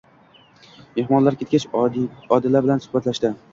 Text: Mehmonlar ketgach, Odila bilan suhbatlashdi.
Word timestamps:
Mehmonlar 0.95 1.37
ketgach, 1.43 1.67
Odila 1.83 2.65
bilan 2.67 2.85
suhbatlashdi. 2.89 3.35